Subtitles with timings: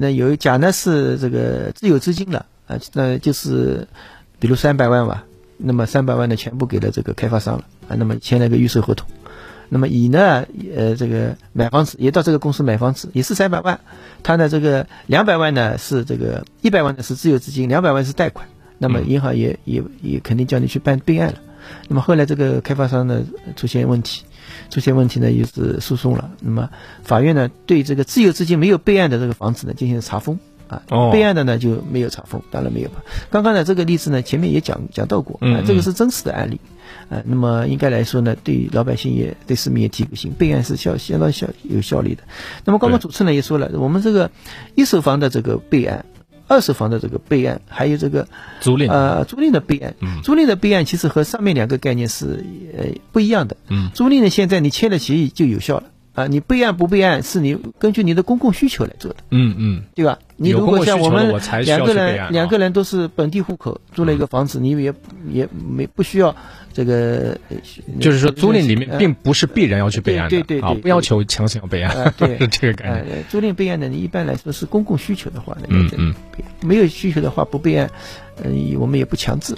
[0.00, 3.88] 那有甲呢是这个自有资金了啊，那就是
[4.38, 5.24] 比如三百万吧，
[5.56, 9.08] 那么三百万呢全部给了这个开发商了啊，那么签了个预售合同。
[9.68, 13.80] 那么乙呢，呃，这个买房子也到这个公司买房子，也是三百万，
[14.22, 18.46] 他呢这个两百万呢是这个一百万呢是自有资金，两百万是贷款。
[18.78, 21.38] 那么银行也也也肯定叫你去办备案了。
[21.88, 23.22] 那么后来这个开发商呢
[23.56, 24.24] 出现问题，
[24.70, 26.30] 出现问题呢又是诉讼了。
[26.40, 26.68] 那么
[27.02, 32.90] 法院呢对这个自有资金没有备案的这个房子呢进行查封啊，备案的呢就没有查封，当然没有
[33.30, 36.60] 刚刚呢这个例子呢前面也讲讲到过啊，这个是真实的案例
[37.08, 37.22] 啊。
[37.24, 42.22] 那么应该来说呢，对老百姓也对市民也提个醒，备案是效相当效有效力的。
[42.64, 44.30] 那么刚刚主持人也说了，我们这个
[44.74, 46.04] 一手房的这个备案。
[46.48, 48.26] 二手房的这个备案，还有这个
[48.60, 49.94] 租赁呃租赁的备案，
[50.24, 52.44] 租赁的备案其实和上面两个概念是
[52.76, 53.56] 呃不一样的。
[53.68, 55.84] 嗯，租赁呢现在你签了协议就有效了
[56.18, 59.18] 啊，你备案不备案是你根据你的公共需求来做的。
[59.30, 60.18] 嗯嗯，对吧？
[60.36, 61.32] 你如果像我们
[61.64, 64.92] 两个人两个人都是本地户口，租了一个房子，你也
[65.30, 66.34] 也没不需要。
[66.72, 67.36] 这个
[67.98, 73.24] 就是说，租赁里面并不是必然要去备案的，对对啊，不要求强行要备案， 对这个概念。
[73.28, 76.14] 租赁备案呢，你一般来说是公共需求的话，嗯嗯，
[76.60, 77.90] 没有需求的话不备案，
[78.44, 79.56] 嗯，我们也不强制。